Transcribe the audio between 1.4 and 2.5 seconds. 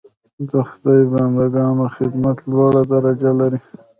ګانو خدمت